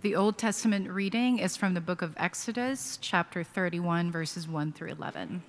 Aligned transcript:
The 0.00 0.14
Old 0.14 0.38
Testament 0.38 0.88
reading 0.88 1.40
is 1.40 1.56
from 1.56 1.74
the 1.74 1.80
book 1.80 2.02
of 2.02 2.14
Exodus, 2.16 3.00
chapter 3.00 3.42
31, 3.42 4.12
verses 4.12 4.46
1 4.46 4.70
through 4.70 4.90
11. 4.90 5.42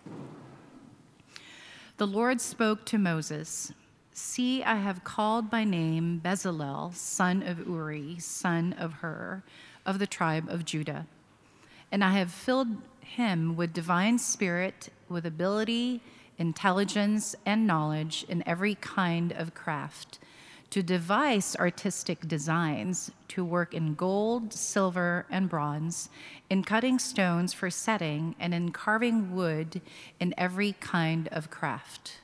The 1.98 2.08
Lord 2.08 2.42
spoke 2.42 2.84
to 2.86 2.98
Moses 2.98 3.72
See, 4.12 4.64
I 4.64 4.78
have 4.78 5.04
called 5.04 5.52
by 5.52 5.66
name 5.66 6.20
Bezalel, 6.26 6.96
son 6.96 7.44
of 7.44 7.60
Uri, 7.68 8.18
son 8.18 8.74
of 8.74 8.94
Hur, 8.94 9.44
of 9.86 10.00
the 10.00 10.08
tribe 10.08 10.50
of 10.50 10.66
Judah. 10.66 11.06
And 11.92 12.04
I 12.04 12.14
have 12.14 12.32
filled 12.32 12.70
him 13.02 13.56
with 13.56 13.72
divine 13.72 14.18
spirit, 14.18 14.90
with 15.08 15.28
ability, 15.28 16.02
intelligence, 16.40 17.36
and 17.46 17.68
knowledge 17.68 18.26
in 18.28 18.42
every 18.48 18.74
kind 18.74 19.32
of 19.32 19.54
craft 19.54 20.18
to 20.70 20.84
devise 20.84 21.56
artistic 21.56 22.28
designs, 22.28 23.12
to 23.28 23.44
work 23.44 23.74
in 23.74 23.96
gold, 23.96 24.54
silver, 24.54 25.26
and 25.30 25.50
bronze, 25.50 26.10
in 26.50 26.64
cutting 26.64 27.00
stones 27.00 27.54
for 27.54 27.70
setting, 27.70 28.36
and 28.40 28.54
in 28.54 28.72
carving 28.72 29.36
wood 29.36 29.82
in 30.20 30.34
every 30.38 30.74
kind 30.74 31.28
of 31.30 31.50
craft. 31.50 32.20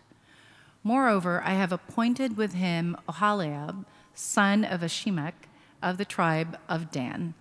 Moreover, 0.84 1.42
I 1.44 1.54
have 1.54 1.72
appointed 1.72 2.38
with 2.38 2.54
him 2.54 2.96
Oholiab, 3.10 3.86
son 4.14 4.64
of 4.64 4.82
Ahisamach, 4.82 5.34
of 5.82 5.98
the 5.98 6.06
tribe 6.06 6.58
of 6.70 6.92
Dan. 6.92 7.34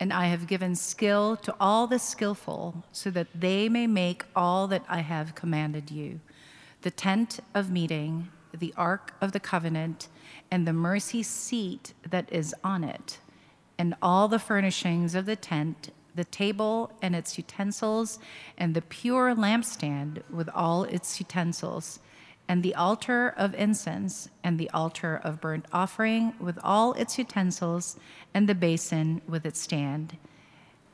And 0.00 0.12
I 0.12 0.26
have 0.26 0.46
given 0.46 0.74
skill 0.74 1.36
to 1.36 1.54
all 1.60 1.86
the 1.86 1.98
skillful, 1.98 2.84
so 2.92 3.10
that 3.10 3.28
they 3.34 3.68
may 3.68 3.86
make 3.86 4.24
all 4.34 4.66
that 4.68 4.84
I 4.88 5.00
have 5.00 5.34
commanded 5.34 5.90
you 5.90 6.20
the 6.82 6.90
tent 6.92 7.40
of 7.54 7.72
meeting, 7.72 8.28
the 8.52 8.74
ark 8.76 9.14
of 9.20 9.32
the 9.32 9.40
covenant, 9.40 10.08
and 10.50 10.66
the 10.66 10.72
mercy 10.72 11.22
seat 11.22 11.94
that 12.08 12.32
is 12.32 12.54
on 12.64 12.84
it, 12.84 13.18
and 13.78 13.94
all 14.02 14.28
the 14.28 14.38
furnishings 14.38 15.14
of 15.14 15.26
the 15.26 15.36
tent, 15.36 15.90
the 16.14 16.24
table 16.24 16.90
and 17.00 17.14
its 17.14 17.36
utensils, 17.36 18.18
and 18.56 18.74
the 18.74 18.82
pure 18.82 19.34
lampstand 19.34 20.22
with 20.30 20.48
all 20.54 20.84
its 20.84 21.20
utensils, 21.20 22.00
and 22.48 22.62
the 22.62 22.74
altar 22.74 23.34
of 23.36 23.54
incense, 23.54 24.28
and 24.42 24.58
the 24.58 24.70
altar 24.70 25.20
of 25.22 25.40
burnt 25.40 25.66
offering 25.72 26.32
with 26.40 26.58
all 26.64 26.94
its 26.94 27.18
utensils, 27.18 27.98
and 28.32 28.48
the 28.48 28.54
basin 28.54 29.20
with 29.28 29.44
its 29.44 29.60
stand, 29.60 30.16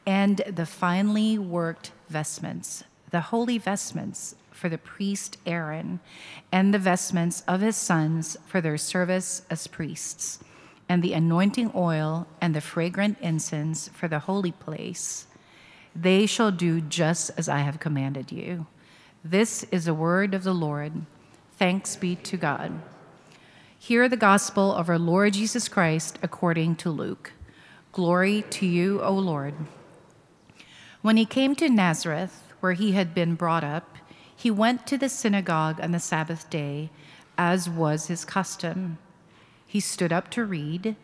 and 0.06 0.38
the 0.46 0.66
finely 0.66 1.38
worked 1.38 1.92
vestments, 2.08 2.84
the 3.10 3.20
holy 3.20 3.56
vestments 3.56 4.34
for 4.54 4.68
the 4.68 4.78
priest 4.78 5.36
Aaron, 5.44 6.00
and 6.52 6.72
the 6.72 6.78
vestments 6.78 7.42
of 7.48 7.60
his 7.60 7.76
sons 7.76 8.36
for 8.46 8.60
their 8.60 8.78
service 8.78 9.42
as 9.50 9.66
priests, 9.66 10.38
and 10.88 11.02
the 11.02 11.12
anointing 11.12 11.72
oil 11.74 12.26
and 12.40 12.54
the 12.54 12.60
fragrant 12.60 13.18
incense 13.20 13.88
for 13.88 14.08
the 14.08 14.20
holy 14.20 14.52
place. 14.52 15.26
They 15.94 16.26
shall 16.26 16.50
do 16.50 16.80
just 16.80 17.30
as 17.36 17.48
I 17.48 17.58
have 17.58 17.80
commanded 17.80 18.32
you. 18.32 18.66
This 19.24 19.64
is 19.64 19.86
the 19.86 19.94
word 19.94 20.34
of 20.34 20.44
the 20.44 20.54
Lord. 20.54 21.06
Thanks 21.58 21.96
be 21.96 22.16
to 22.16 22.36
God. 22.36 22.80
Hear 23.78 24.08
the 24.08 24.16
gospel 24.16 24.72
of 24.72 24.88
our 24.88 24.98
Lord 24.98 25.34
Jesus 25.34 25.68
Christ 25.68 26.18
according 26.22 26.76
to 26.76 26.90
Luke. 26.90 27.32
Glory 27.92 28.42
to 28.50 28.66
you, 28.66 29.00
O 29.02 29.12
Lord. 29.12 29.54
When 31.02 31.16
he 31.16 31.26
came 31.26 31.54
to 31.56 31.68
Nazareth, 31.68 32.42
where 32.60 32.72
he 32.72 32.92
had 32.92 33.14
been 33.14 33.34
brought 33.34 33.62
up, 33.62 33.93
he 34.36 34.50
went 34.50 34.86
to 34.86 34.98
the 34.98 35.08
synagogue 35.08 35.80
on 35.80 35.92
the 35.92 36.00
Sabbath 36.00 36.50
day, 36.50 36.90
as 37.38 37.68
was 37.68 38.06
his 38.06 38.24
custom. 38.24 38.98
He 39.66 39.80
stood 39.80 40.12
up 40.12 40.30
to 40.30 40.44
read, 40.44 40.96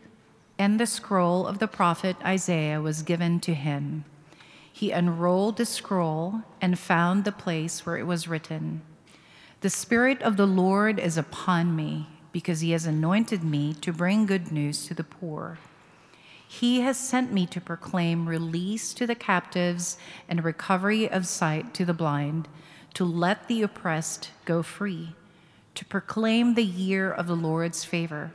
and 0.58 0.78
the 0.78 0.86
scroll 0.86 1.46
of 1.46 1.58
the 1.58 1.68
prophet 1.68 2.16
Isaiah 2.24 2.80
was 2.80 3.02
given 3.02 3.40
to 3.40 3.54
him. 3.54 4.04
He 4.72 4.90
unrolled 4.90 5.56
the 5.56 5.66
scroll 5.66 6.42
and 6.60 6.78
found 6.78 7.24
the 7.24 7.32
place 7.32 7.84
where 7.84 7.96
it 7.96 8.06
was 8.06 8.28
written 8.28 8.82
The 9.60 9.70
Spirit 9.70 10.22
of 10.22 10.36
the 10.36 10.46
Lord 10.46 10.98
is 10.98 11.16
upon 11.16 11.74
me, 11.74 12.08
because 12.32 12.60
he 12.60 12.70
has 12.72 12.86
anointed 12.86 13.42
me 13.42 13.74
to 13.74 13.92
bring 13.92 14.26
good 14.26 14.52
news 14.52 14.86
to 14.86 14.94
the 14.94 15.04
poor. 15.04 15.58
He 16.46 16.80
has 16.80 16.96
sent 16.96 17.32
me 17.32 17.46
to 17.46 17.60
proclaim 17.60 18.28
release 18.28 18.92
to 18.94 19.06
the 19.06 19.14
captives 19.14 19.98
and 20.28 20.44
recovery 20.44 21.08
of 21.08 21.26
sight 21.26 21.74
to 21.74 21.84
the 21.84 21.94
blind 21.94 22.48
to 22.94 23.04
let 23.04 23.48
the 23.48 23.62
oppressed 23.62 24.30
go 24.44 24.62
free, 24.62 25.14
to 25.74 25.84
proclaim 25.84 26.54
the 26.54 26.64
year 26.64 27.10
of 27.10 27.26
the 27.26 27.36
Lord's 27.36 27.84
favor. 27.84 28.32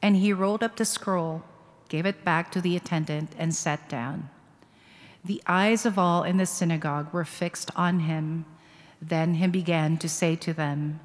And 0.00 0.16
he 0.16 0.32
rolled 0.32 0.62
up 0.62 0.76
the 0.76 0.84
scroll, 0.84 1.42
gave 1.88 2.06
it 2.06 2.24
back 2.24 2.50
to 2.52 2.60
the 2.60 2.76
attendant, 2.76 3.32
and 3.38 3.54
sat 3.54 3.88
down. 3.88 4.30
The 5.24 5.42
eyes 5.46 5.86
of 5.86 5.98
all 5.98 6.24
in 6.24 6.36
the 6.36 6.46
synagogue 6.46 7.12
were 7.12 7.24
fixed 7.24 7.70
on 7.76 8.00
him. 8.00 8.44
Then 9.00 9.34
he 9.34 9.46
began 9.46 9.96
to 9.98 10.08
say 10.08 10.34
to 10.36 10.52
them, 10.52 11.00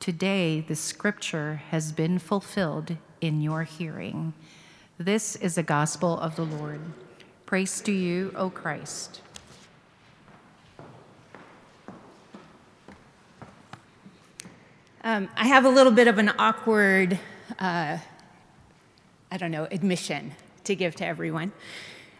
Today 0.00 0.60
the 0.60 0.74
scripture 0.74 1.62
has 1.70 1.92
been 1.92 2.18
fulfilled 2.18 2.96
in 3.20 3.40
your 3.40 3.64
hearing. 3.64 4.32
This 4.98 5.36
is 5.36 5.54
the 5.54 5.62
gospel 5.62 6.18
of 6.18 6.36
the 6.36 6.44
Lord. 6.44 6.80
Praise 7.46 7.80
to 7.82 7.92
you, 7.92 8.32
O 8.34 8.50
Christ. 8.50 9.22
Um, 15.02 15.30
I 15.34 15.46
have 15.46 15.64
a 15.64 15.68
little 15.70 15.92
bit 15.92 16.08
of 16.08 16.18
an 16.18 16.30
awkward, 16.38 17.18
uh, 17.58 17.96
I 19.30 19.36
don't 19.38 19.50
know, 19.50 19.66
admission 19.70 20.32
to 20.64 20.74
give 20.74 20.94
to 20.96 21.06
everyone. 21.06 21.52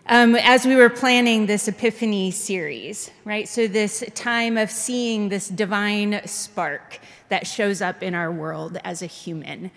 Um, 0.06 0.34
as 0.34 0.64
we 0.64 0.76
were 0.76 0.88
planning 0.88 1.44
this 1.44 1.68
Epiphany 1.68 2.30
series, 2.30 3.10
right? 3.26 3.46
So, 3.46 3.66
this 3.66 4.02
time 4.14 4.56
of 4.56 4.70
seeing 4.70 5.28
this 5.28 5.48
divine 5.48 6.22
spark 6.24 7.00
that 7.28 7.46
shows 7.46 7.82
up 7.82 8.02
in 8.02 8.14
our 8.14 8.32
world 8.32 8.78
as 8.82 9.02
a 9.02 9.06
human. 9.06 9.70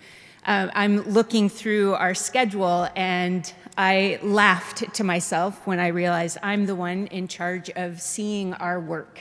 Uh, 0.46 0.68
I'm 0.74 1.02
looking 1.02 1.50
through 1.50 1.92
our 1.96 2.14
schedule 2.14 2.88
and 2.96 3.52
I 3.76 4.18
laughed 4.22 4.94
to 4.94 5.04
myself 5.04 5.66
when 5.66 5.78
I 5.78 5.88
realized 5.88 6.38
I'm 6.42 6.64
the 6.64 6.74
one 6.74 7.08
in 7.08 7.28
charge 7.28 7.68
of 7.68 8.00
seeing 8.00 8.54
our 8.54 8.80
work 8.80 9.20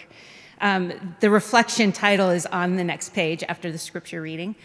um, 0.61 1.15
the 1.19 1.29
reflection 1.29 1.91
title 1.91 2.29
is 2.29 2.45
on 2.45 2.75
the 2.75 2.83
next 2.83 3.13
page 3.13 3.43
after 3.47 3.71
the 3.71 3.77
scripture 3.77 4.21
reading. 4.21 4.55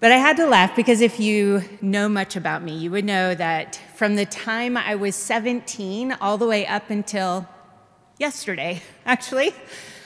But 0.00 0.12
I 0.12 0.16
had 0.16 0.36
to 0.36 0.46
laugh 0.46 0.76
because 0.76 1.00
if 1.00 1.18
you 1.18 1.62
know 1.80 2.08
much 2.08 2.36
about 2.36 2.62
me, 2.62 2.76
you 2.76 2.90
would 2.92 3.04
know 3.04 3.34
that 3.34 3.80
from 3.96 4.14
the 4.14 4.26
time 4.26 4.76
I 4.76 4.94
was 4.94 5.16
17 5.16 6.12
all 6.20 6.38
the 6.38 6.46
way 6.46 6.66
up 6.66 6.88
until 6.90 7.48
yesterday, 8.18 8.80
actually, 9.06 9.52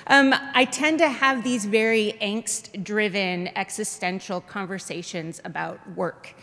um, 0.06 0.34
I 0.54 0.64
tend 0.64 0.98
to 0.98 1.08
have 1.08 1.44
these 1.44 1.66
very 1.66 2.16
angst 2.22 2.82
driven 2.82 3.48
existential 3.56 4.40
conversations 4.40 5.40
about 5.44 5.78
work, 5.94 6.34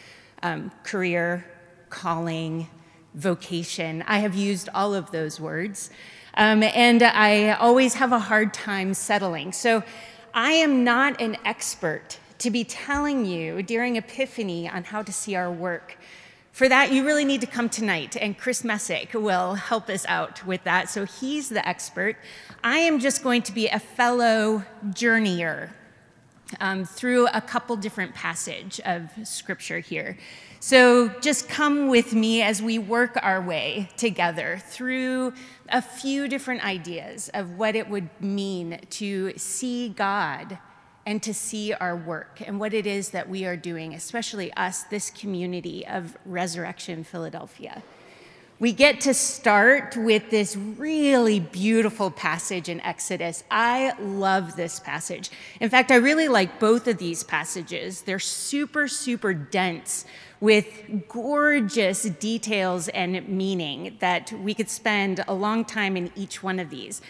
um, 0.44 0.72
career, 0.84 1.44
calling, 1.90 2.68
vocation. 3.16 4.04
I 4.08 4.20
have 4.20 4.36
used 4.36 4.70
all 4.74 4.94
of 4.94 5.12
those 5.12 5.40
words. 5.40 5.90
Um, 6.40 6.64
and 6.64 7.04
I 7.04 7.52
always 7.52 7.96
have 7.96 8.14
a 8.14 8.20
hard 8.20 8.54
time 8.54 8.94
settling. 8.94 9.52
So 9.52 9.84
I 10.34 10.54
am 10.54 10.86
not 10.86 11.20
an 11.20 11.36
expert 11.44 12.18
to 12.38 12.50
be 12.50 12.64
telling 12.64 13.26
you 13.26 13.62
during 13.62 13.98
Epiphany 13.98 14.70
on 14.70 14.86
how 14.86 15.04
to 15.04 15.12
see 15.12 15.36
our 15.36 15.52
work. 15.52 15.98
For 16.54 16.70
that, 16.70 16.94
you 16.94 17.06
really 17.06 17.26
need 17.26 17.42
to 17.42 17.48
come 17.48 17.68
tonight, 17.68 18.16
and 18.16 18.38
Chris 18.38 18.64
Messick 18.64 19.14
will 19.14 19.56
help 19.56 19.90
us 19.90 20.06
out 20.08 20.46
with 20.46 20.64
that. 20.64 20.88
So 20.88 21.06
he's 21.06 21.50
the 21.50 21.68
expert. 21.68 22.16
I 22.64 22.78
am 22.80 23.00
just 23.00 23.22
going 23.22 23.42
to 23.42 23.52
be 23.52 23.68
a 23.68 23.80
fellow 23.80 24.64
journeyer 24.92 25.72
um, 26.62 26.86
through 26.86 27.28
a 27.28 27.42
couple 27.42 27.76
different 27.76 28.16
passage 28.16 28.80
of 28.86 29.10
scripture 29.28 29.80
here. 29.80 30.18
So 30.62 31.08
just 31.22 31.48
come 31.48 31.88
with 31.88 32.14
me 32.14 32.42
as 32.42 32.62
we 32.62 32.80
work 32.80 33.18
our 33.22 33.42
way 33.42 33.90
together 33.96 34.62
through 34.68 35.34
a 35.70 35.82
few 35.82 36.28
different 36.28 36.66
ideas 36.66 37.30
of 37.34 37.58
what 37.58 37.78
it 37.78 37.90
would 37.90 38.10
mean 38.22 38.80
to 38.90 39.32
see 39.38 39.88
God 39.88 40.58
and 41.06 41.24
to 41.24 41.34
see 41.34 41.74
our 41.74 41.96
work 41.96 42.42
and 42.46 42.60
what 42.60 42.74
it 42.74 42.86
is 42.86 43.10
that 43.12 43.30
we 43.30 43.46
are 43.46 43.56
doing, 43.56 43.94
especially 43.94 44.52
us, 44.54 44.84
this 44.84 45.10
community 45.10 45.88
of 45.88 46.18
Resurrection 46.26 47.06
Philadelphia. 47.06 47.82
We 48.60 48.74
get 48.74 49.00
to 49.02 49.14
start 49.14 49.96
with 49.96 50.30
this 50.30 50.58
really 50.58 51.40
beautiful 51.40 52.12
passage 52.12 52.68
in 52.68 52.82
Exodus. 52.82 53.46
I 53.50 53.94
love 54.02 54.58
this 54.58 54.82
passage. 54.82 55.32
In 55.62 55.70
fact, 55.70 55.92
I 55.92 55.96
really 55.96 56.28
like 56.28 56.60
both 56.60 56.86
of 56.90 56.98
these 56.98 57.24
passages. 57.24 58.02
They're 58.02 58.20
super, 58.20 58.90
super 58.90 59.34
dense 59.34 60.04
with 60.42 61.08
gorgeous 61.08 62.04
details 62.04 62.88
and 62.90 63.28
meaning 63.28 63.98
that 64.00 64.32
we 64.32 64.54
could 64.54 64.70
spend 64.70 65.24
a 65.28 65.34
long 65.34 65.66
time 65.66 65.98
in 65.98 66.12
each 66.16 66.42
one 66.42 66.60
of 66.60 66.70
these. 66.70 67.02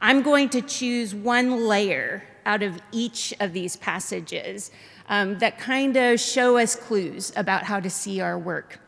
I'm 0.00 0.22
going 0.22 0.48
to 0.50 0.62
choose 0.62 1.14
one 1.14 1.66
layer 1.66 2.24
out 2.46 2.62
of 2.62 2.80
each 2.92 3.34
of 3.40 3.52
these 3.52 3.76
passages 3.76 4.70
um, 5.08 5.38
that 5.38 5.58
kind 5.58 5.96
of 5.96 6.20
show 6.20 6.56
us 6.56 6.76
clues 6.76 7.32
about 7.36 7.64
how 7.64 7.80
to 7.80 7.90
see 7.90 8.20
our 8.20 8.38
work. 8.38 8.80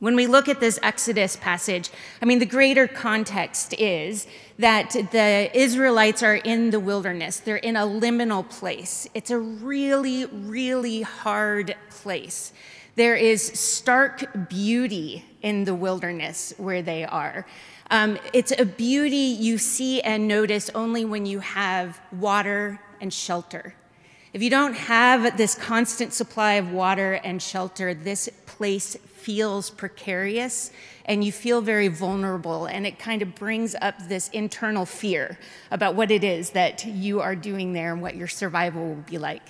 When 0.00 0.14
we 0.14 0.28
look 0.28 0.48
at 0.48 0.60
this 0.60 0.78
Exodus 0.82 1.34
passage, 1.34 1.90
I 2.22 2.24
mean, 2.24 2.38
the 2.38 2.46
greater 2.46 2.86
context 2.86 3.74
is 3.78 4.28
that 4.58 4.90
the 5.10 5.50
Israelites 5.52 6.22
are 6.22 6.36
in 6.36 6.70
the 6.70 6.78
wilderness. 6.78 7.40
They're 7.40 7.56
in 7.56 7.74
a 7.74 7.80
liminal 7.80 8.48
place. 8.48 9.08
It's 9.12 9.32
a 9.32 9.38
really, 9.38 10.26
really 10.26 11.02
hard 11.02 11.74
place. 11.90 12.52
There 12.98 13.14
is 13.14 13.44
stark 13.44 14.48
beauty 14.48 15.24
in 15.40 15.62
the 15.62 15.74
wilderness 15.76 16.52
where 16.56 16.82
they 16.82 17.04
are. 17.04 17.46
Um, 17.92 18.18
it's 18.32 18.52
a 18.58 18.64
beauty 18.64 19.38
you 19.38 19.56
see 19.56 20.00
and 20.00 20.26
notice 20.26 20.68
only 20.74 21.04
when 21.04 21.24
you 21.24 21.38
have 21.38 22.00
water 22.10 22.80
and 23.00 23.14
shelter. 23.14 23.76
If 24.32 24.42
you 24.42 24.50
don't 24.50 24.74
have 24.74 25.36
this 25.36 25.54
constant 25.54 26.12
supply 26.12 26.54
of 26.54 26.72
water 26.72 27.20
and 27.22 27.40
shelter, 27.40 27.94
this 27.94 28.28
place 28.46 28.96
feels 29.14 29.70
precarious 29.70 30.72
and 31.04 31.22
you 31.22 31.30
feel 31.30 31.60
very 31.60 31.86
vulnerable, 31.86 32.66
and 32.66 32.84
it 32.84 32.98
kind 32.98 33.22
of 33.22 33.36
brings 33.36 33.76
up 33.80 34.08
this 34.08 34.28
internal 34.30 34.84
fear 34.84 35.38
about 35.70 35.94
what 35.94 36.10
it 36.10 36.24
is 36.24 36.50
that 36.50 36.84
you 36.84 37.20
are 37.20 37.36
doing 37.36 37.74
there 37.74 37.92
and 37.92 38.02
what 38.02 38.16
your 38.16 38.26
survival 38.26 38.88
will 38.88 39.04
be 39.08 39.18
like. 39.18 39.44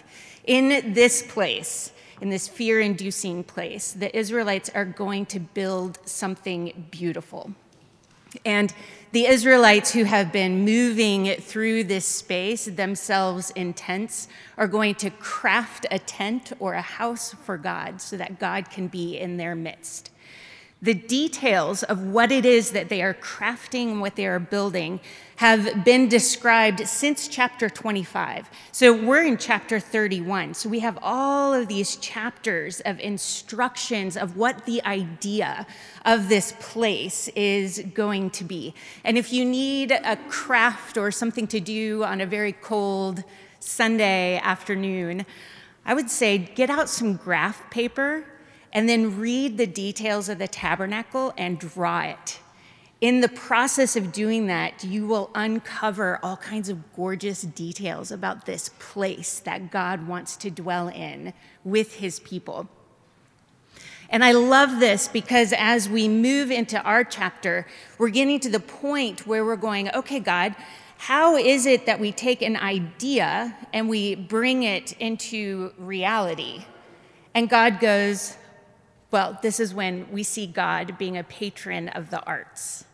In 0.44 0.92
this 0.92 1.22
place, 1.22 1.92
in 2.20 2.30
this 2.30 2.48
fear 2.48 2.80
inducing 2.80 3.44
place, 3.44 3.92
the 3.92 4.16
Israelites 4.16 4.70
are 4.74 4.84
going 4.84 5.26
to 5.26 5.40
build 5.40 5.98
something 6.04 6.88
beautiful. 6.90 7.52
And 8.44 8.72
the 9.12 9.26
Israelites 9.26 9.92
who 9.92 10.04
have 10.04 10.32
been 10.32 10.64
moving 10.64 11.34
through 11.36 11.84
this 11.84 12.06
space, 12.06 12.66
themselves 12.66 13.50
in 13.50 13.72
tents, 13.72 14.28
are 14.58 14.66
going 14.66 14.96
to 14.96 15.10
craft 15.10 15.86
a 15.90 15.98
tent 15.98 16.52
or 16.58 16.74
a 16.74 16.82
house 16.82 17.34
for 17.42 17.56
God 17.56 18.02
so 18.02 18.16
that 18.18 18.38
God 18.38 18.70
can 18.70 18.88
be 18.88 19.18
in 19.18 19.38
their 19.38 19.54
midst. 19.54 20.10
The 20.80 20.94
details 20.94 21.82
of 21.82 22.04
what 22.04 22.30
it 22.30 22.46
is 22.46 22.70
that 22.70 22.88
they 22.88 23.02
are 23.02 23.14
crafting, 23.14 23.98
what 23.98 24.14
they 24.14 24.26
are 24.26 24.38
building, 24.38 25.00
have 25.36 25.84
been 25.84 26.08
described 26.08 26.86
since 26.86 27.26
chapter 27.26 27.68
25. 27.68 28.48
So 28.70 28.92
we're 28.92 29.24
in 29.24 29.38
chapter 29.38 29.80
31. 29.80 30.54
So 30.54 30.68
we 30.68 30.78
have 30.78 30.96
all 31.02 31.52
of 31.52 31.66
these 31.66 31.96
chapters 31.96 32.78
of 32.80 33.00
instructions 33.00 34.16
of 34.16 34.36
what 34.36 34.66
the 34.66 34.80
idea 34.84 35.66
of 36.04 36.28
this 36.28 36.54
place 36.60 37.26
is 37.34 37.82
going 37.92 38.30
to 38.30 38.44
be. 38.44 38.72
And 39.02 39.18
if 39.18 39.32
you 39.32 39.44
need 39.44 39.90
a 39.90 40.16
craft 40.28 40.96
or 40.96 41.10
something 41.10 41.48
to 41.48 41.58
do 41.58 42.04
on 42.04 42.20
a 42.20 42.26
very 42.26 42.52
cold 42.52 43.24
Sunday 43.58 44.38
afternoon, 44.38 45.26
I 45.84 45.94
would 45.94 46.08
say 46.08 46.38
get 46.38 46.70
out 46.70 46.88
some 46.88 47.16
graph 47.16 47.68
paper 47.70 48.24
and 48.72 48.88
then 48.88 49.18
read 49.18 49.56
the 49.56 49.66
details 49.66 50.28
of 50.28 50.38
the 50.38 50.48
tabernacle 50.48 51.32
and 51.36 51.58
draw 51.58 52.02
it. 52.02 52.40
In 53.00 53.20
the 53.20 53.28
process 53.28 53.94
of 53.94 54.10
doing 54.10 54.48
that, 54.48 54.82
you 54.82 55.06
will 55.06 55.30
uncover 55.34 56.18
all 56.22 56.36
kinds 56.36 56.68
of 56.68 56.92
gorgeous 56.96 57.42
details 57.42 58.10
about 58.10 58.44
this 58.44 58.70
place 58.80 59.38
that 59.40 59.70
God 59.70 60.08
wants 60.08 60.36
to 60.38 60.50
dwell 60.50 60.88
in 60.88 61.32
with 61.62 61.96
his 61.96 62.18
people. 62.18 62.68
And 64.10 64.24
I 64.24 64.32
love 64.32 64.80
this 64.80 65.06
because 65.06 65.52
as 65.56 65.88
we 65.88 66.08
move 66.08 66.50
into 66.50 66.80
our 66.82 67.04
chapter, 67.04 67.66
we're 67.98 68.08
getting 68.08 68.40
to 68.40 68.48
the 68.48 68.60
point 68.60 69.26
where 69.26 69.44
we're 69.44 69.56
going, 69.56 69.90
okay, 69.94 70.18
God, 70.18 70.56
how 70.96 71.36
is 71.36 71.66
it 71.66 71.86
that 71.86 72.00
we 72.00 72.10
take 72.10 72.42
an 72.42 72.56
idea 72.56 73.56
and 73.72 73.88
we 73.88 74.16
bring 74.16 74.64
it 74.64 74.92
into 74.94 75.72
reality? 75.78 76.64
And 77.34 77.48
God 77.48 77.78
goes, 77.78 78.36
well, 79.10 79.38
this 79.42 79.58
is 79.58 79.72
when 79.72 80.10
we 80.12 80.22
see 80.22 80.46
God 80.46 80.98
being 80.98 81.16
a 81.16 81.24
patron 81.24 81.88
of 81.88 82.10
the 82.10 82.22
arts. 82.24 82.84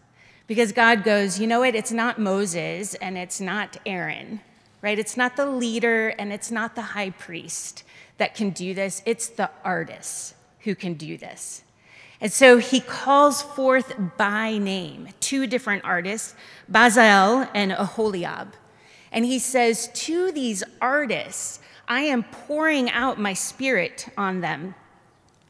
Because 0.46 0.72
God 0.72 1.02
goes, 1.02 1.40
you 1.40 1.46
know 1.46 1.60
what? 1.60 1.74
It's 1.74 1.90
not 1.90 2.18
Moses 2.18 2.94
and 2.96 3.16
it's 3.16 3.40
not 3.40 3.78
Aaron, 3.86 4.40
right? 4.82 4.98
It's 4.98 5.16
not 5.16 5.36
the 5.36 5.46
leader 5.46 6.10
and 6.10 6.32
it's 6.32 6.50
not 6.50 6.74
the 6.74 6.82
high 6.82 7.10
priest 7.10 7.82
that 8.18 8.34
can 8.34 8.50
do 8.50 8.74
this. 8.74 9.02
It's 9.06 9.28
the 9.28 9.50
artists 9.64 10.34
who 10.60 10.74
can 10.74 10.94
do 10.94 11.16
this. 11.16 11.62
And 12.20 12.32
so 12.32 12.58
he 12.58 12.80
calls 12.80 13.42
forth 13.42 13.94
by 14.16 14.58
name 14.58 15.08
two 15.20 15.46
different 15.46 15.84
artists, 15.84 16.34
Bezalel 16.70 17.48
and 17.54 17.72
Aholiab. 17.72 18.54
And 19.10 19.24
he 19.24 19.38
says, 19.38 19.88
To 19.94 20.30
these 20.30 20.62
artists, 20.80 21.60
I 21.88 22.02
am 22.02 22.22
pouring 22.22 22.90
out 22.90 23.18
my 23.18 23.32
spirit 23.32 24.08
on 24.16 24.40
them 24.40 24.74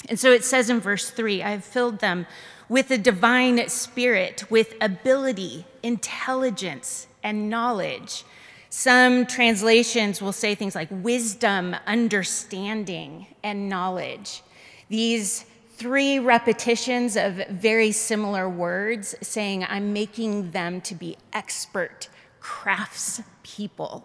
and 0.08 0.18
so 0.18 0.32
it 0.32 0.44
says 0.44 0.70
in 0.70 0.80
verse 0.80 1.10
3 1.10 1.42
I 1.42 1.50
have 1.50 1.64
filled 1.64 2.00
them 2.00 2.26
with 2.68 2.90
a 2.90 2.98
divine 2.98 3.68
spirit, 3.68 4.50
with 4.50 4.74
ability, 4.80 5.66
intelligence, 5.82 7.06
and 7.22 7.50
knowledge. 7.50 8.24
Some 8.70 9.26
translations 9.26 10.20
will 10.20 10.32
say 10.32 10.54
things 10.54 10.74
like 10.74 10.88
wisdom, 10.90 11.76
understanding, 11.86 13.26
and 13.42 13.68
knowledge. 13.68 14.42
These 14.88 15.44
three 15.76 16.18
repetitions 16.18 17.16
of 17.16 17.34
very 17.48 17.92
similar 17.92 18.48
words 18.48 19.14
saying, 19.20 19.64
I'm 19.68 19.92
making 19.92 20.52
them 20.52 20.80
to 20.82 20.94
be 20.94 21.16
expert 21.32 22.08
craftspeople. 22.40 24.02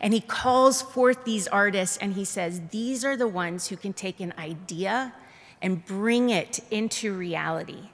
And 0.00 0.12
he 0.12 0.20
calls 0.20 0.82
forth 0.82 1.24
these 1.24 1.46
artists 1.48 1.96
and 1.96 2.14
he 2.14 2.24
says, 2.24 2.60
These 2.70 3.04
are 3.04 3.16
the 3.16 3.28
ones 3.28 3.68
who 3.68 3.76
can 3.76 3.92
take 3.92 4.20
an 4.20 4.34
idea 4.36 5.12
and 5.62 5.84
bring 5.86 6.28
it 6.28 6.60
into 6.70 7.16
reality. 7.16 7.88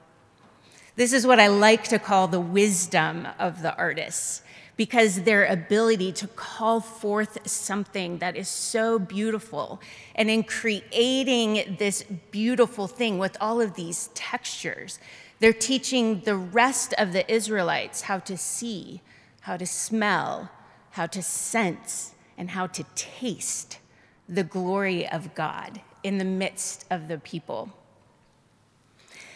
This 0.97 1.13
is 1.13 1.25
what 1.25 1.39
I 1.39 1.47
like 1.47 1.85
to 1.85 1.99
call 1.99 2.27
the 2.27 2.41
wisdom 2.41 3.25
of 3.37 3.61
the 3.61 3.73
artists, 3.77 4.41
because 4.75 5.21
their 5.21 5.45
ability 5.45 6.11
to 6.13 6.27
call 6.27 6.81
forth 6.81 7.37
something 7.47 8.17
that 8.17 8.35
is 8.35 8.49
so 8.49 8.99
beautiful, 8.99 9.79
and 10.15 10.29
in 10.29 10.43
creating 10.43 11.77
this 11.79 12.03
beautiful 12.31 12.87
thing 12.87 13.17
with 13.17 13.37
all 13.39 13.61
of 13.61 13.75
these 13.75 14.09
textures, 14.13 14.99
they're 15.39 15.53
teaching 15.53 16.21
the 16.21 16.35
rest 16.35 16.93
of 16.97 17.13
the 17.13 17.29
Israelites 17.31 18.01
how 18.01 18.19
to 18.19 18.35
see, 18.35 19.01
how 19.41 19.55
to 19.55 19.65
smell, 19.65 20.49
how 20.91 21.05
to 21.05 21.21
sense, 21.21 22.13
and 22.37 22.49
how 22.49 22.67
to 22.67 22.83
taste 22.95 23.79
the 24.27 24.43
glory 24.43 25.07
of 25.07 25.33
God 25.35 25.81
in 26.03 26.17
the 26.17 26.25
midst 26.25 26.85
of 26.89 27.07
the 27.07 27.17
people. 27.17 27.69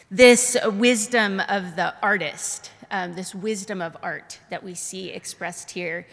This 0.09 0.57
wisdom 0.65 1.39
of 1.39 1.75
the 1.75 1.95
artist, 2.01 2.71
um, 2.91 3.13
this 3.15 3.33
wisdom 3.33 3.81
of 3.81 3.97
art 4.03 4.39
that 4.49 4.63
we 4.63 4.75
see 4.75 5.09
expressed 5.09 5.71
here, 5.71 6.05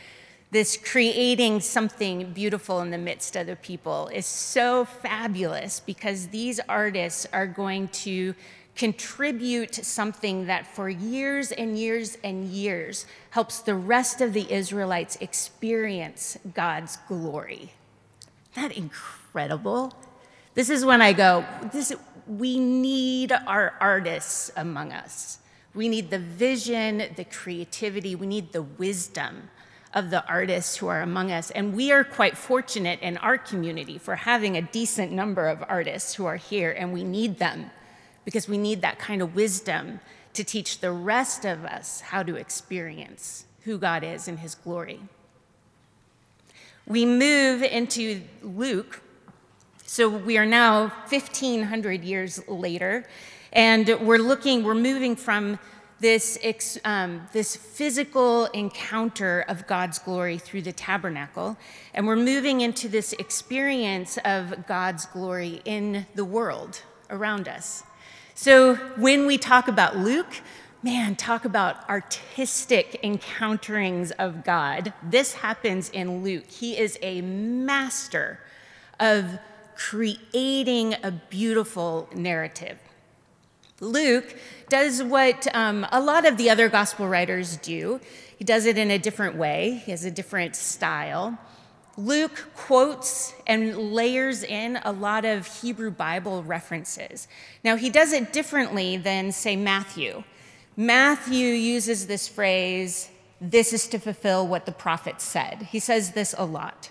this 0.50 0.76
creating 0.76 1.60
something 1.60 2.32
beautiful 2.32 2.80
in 2.80 2.90
the 2.90 2.98
midst 2.98 3.36
of 3.36 3.46
the 3.46 3.56
people 3.56 4.08
is 4.12 4.26
so 4.26 4.84
fabulous 4.84 5.80
because 5.80 6.28
these 6.28 6.58
artists 6.68 7.26
are 7.32 7.46
going 7.46 7.88
to 7.88 8.34
contribute 8.74 9.74
something 9.74 10.46
that 10.46 10.66
for 10.66 10.88
years 10.88 11.52
and 11.52 11.78
years 11.78 12.16
and 12.24 12.46
years 12.46 13.06
helps 13.30 13.60
the 13.60 13.74
rest 13.74 14.20
of 14.20 14.32
the 14.32 14.50
Israelites 14.50 15.16
experience 15.20 16.38
God's 16.54 16.96
glory. 17.06 17.72
Isn't 18.52 18.68
that 18.68 18.76
incredible? 18.76 19.92
This 20.60 20.68
is 20.68 20.84
when 20.84 21.00
I 21.00 21.14
go, 21.14 21.42
this, 21.72 21.90
we 22.26 22.58
need 22.58 23.32
our 23.32 23.72
artists 23.80 24.52
among 24.58 24.92
us. 24.92 25.38
We 25.72 25.88
need 25.88 26.10
the 26.10 26.18
vision, 26.18 27.02
the 27.16 27.24
creativity, 27.24 28.14
we 28.14 28.26
need 28.26 28.52
the 28.52 28.60
wisdom 28.60 29.48
of 29.94 30.10
the 30.10 30.22
artists 30.26 30.76
who 30.76 30.88
are 30.88 31.00
among 31.00 31.32
us. 31.32 31.50
And 31.50 31.74
we 31.74 31.92
are 31.92 32.04
quite 32.04 32.36
fortunate 32.36 33.00
in 33.00 33.16
our 33.16 33.38
community 33.38 33.96
for 33.96 34.16
having 34.16 34.54
a 34.54 34.60
decent 34.60 35.12
number 35.12 35.48
of 35.48 35.64
artists 35.66 36.12
who 36.16 36.26
are 36.26 36.36
here, 36.36 36.70
and 36.72 36.92
we 36.92 37.04
need 37.04 37.38
them 37.38 37.70
because 38.26 38.46
we 38.46 38.58
need 38.58 38.82
that 38.82 38.98
kind 38.98 39.22
of 39.22 39.34
wisdom 39.34 39.98
to 40.34 40.44
teach 40.44 40.80
the 40.80 40.92
rest 40.92 41.46
of 41.46 41.64
us 41.64 42.02
how 42.02 42.22
to 42.22 42.36
experience 42.36 43.46
who 43.62 43.78
God 43.78 44.04
is 44.04 44.28
in 44.28 44.36
his 44.36 44.56
glory. 44.56 45.00
We 46.86 47.06
move 47.06 47.62
into 47.62 48.20
Luke 48.42 49.00
so 49.92 50.08
we 50.08 50.38
are 50.38 50.46
now 50.46 50.82
1,500 51.08 52.04
years 52.04 52.40
later, 52.46 53.04
and 53.52 53.88
we're 54.02 54.18
looking, 54.18 54.62
we're 54.62 54.72
moving 54.72 55.16
from 55.16 55.58
this, 55.98 56.38
um, 56.84 57.26
this 57.32 57.56
physical 57.56 58.44
encounter 58.46 59.44
of 59.48 59.66
God's 59.66 59.98
glory 59.98 60.38
through 60.38 60.62
the 60.62 60.70
tabernacle, 60.72 61.56
and 61.92 62.06
we're 62.06 62.14
moving 62.14 62.60
into 62.60 62.88
this 62.88 63.14
experience 63.14 64.16
of 64.24 64.64
God's 64.68 65.06
glory 65.06 65.60
in 65.64 66.06
the 66.14 66.24
world 66.24 66.82
around 67.10 67.48
us. 67.48 67.82
So 68.36 68.76
when 68.96 69.26
we 69.26 69.38
talk 69.38 69.66
about 69.66 69.96
Luke, 69.96 70.40
man, 70.84 71.16
talk 71.16 71.44
about 71.44 71.88
artistic 71.88 73.00
encounterings 73.02 74.12
of 74.20 74.44
God. 74.44 74.92
This 75.02 75.32
happens 75.32 75.90
in 75.90 76.22
Luke. 76.22 76.46
He 76.46 76.78
is 76.78 76.96
a 77.02 77.22
master 77.22 78.38
of 79.00 79.40
creating 79.80 80.94
a 81.02 81.10
beautiful 81.10 82.06
narrative. 82.14 82.78
Luke 83.80 84.36
does 84.68 85.02
what 85.02 85.48
um, 85.56 85.86
a 85.90 85.98
lot 85.98 86.26
of 86.26 86.36
the 86.36 86.50
other 86.50 86.68
gospel 86.68 87.08
writers 87.08 87.56
do. 87.56 87.98
He 88.36 88.44
does 88.44 88.66
it 88.66 88.76
in 88.76 88.90
a 88.90 88.98
different 88.98 89.36
way, 89.36 89.80
he 89.84 89.90
has 89.90 90.04
a 90.04 90.10
different 90.10 90.54
style. 90.54 91.38
Luke 91.96 92.48
quotes 92.54 93.34
and 93.46 93.92
layers 93.94 94.42
in 94.42 94.78
a 94.84 94.92
lot 94.92 95.24
of 95.24 95.46
Hebrew 95.46 95.90
Bible 95.90 96.42
references. 96.42 97.26
Now, 97.64 97.76
he 97.76 97.90
does 97.90 98.12
it 98.12 98.32
differently 98.32 98.96
than, 98.96 99.32
say, 99.32 99.56
Matthew. 99.56 100.24
Matthew 100.76 101.48
uses 101.48 102.06
this 102.06 102.28
phrase, 102.28 103.10
this 103.40 103.72
is 103.72 103.86
to 103.88 103.98
fulfill 103.98 104.46
what 104.46 104.66
the 104.66 104.72
prophet 104.72 105.20
said. 105.20 105.68
He 105.70 105.78
says 105.78 106.12
this 106.12 106.34
a 106.38 106.44
lot. 106.44 106.90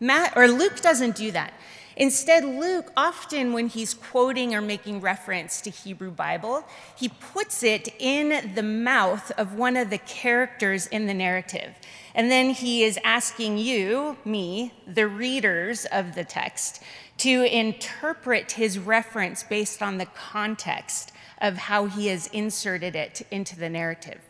Matt, 0.00 0.34
or 0.36 0.48
Luke 0.48 0.80
doesn't 0.80 1.16
do 1.16 1.32
that. 1.32 1.54
Instead, 1.96 2.44
Luke, 2.44 2.92
often 2.94 3.54
when 3.54 3.68
he's 3.68 3.94
quoting 3.94 4.54
or 4.54 4.60
making 4.60 5.00
reference 5.00 5.62
to 5.62 5.70
Hebrew 5.70 6.10
Bible, 6.10 6.62
he 6.94 7.08
puts 7.08 7.62
it 7.62 7.88
in 7.98 8.52
the 8.54 8.62
mouth 8.62 9.30
of 9.38 9.54
one 9.54 9.78
of 9.78 9.88
the 9.88 9.98
characters 9.98 10.86
in 10.88 11.06
the 11.06 11.14
narrative. 11.14 11.74
And 12.14 12.30
then 12.30 12.50
he 12.50 12.84
is 12.84 12.98
asking 13.02 13.56
you, 13.56 14.18
me, 14.26 14.74
the 14.86 15.08
readers 15.08 15.86
of 15.86 16.14
the 16.14 16.24
text, 16.24 16.82
to 17.18 17.44
interpret 17.44 18.52
his 18.52 18.78
reference 18.78 19.42
based 19.42 19.82
on 19.82 19.96
the 19.96 20.06
context 20.06 21.12
of 21.40 21.56
how 21.56 21.86
he 21.86 22.08
has 22.08 22.26
inserted 22.28 22.94
it 22.94 23.26
into 23.30 23.56
the 23.56 23.70
narrative. 23.70 24.20